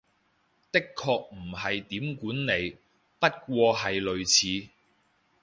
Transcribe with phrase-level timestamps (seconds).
[0.03, 0.05] 的確
[1.29, 2.77] 唔係點管理，
[3.19, 4.25] 不過係類
[4.63, 4.69] 似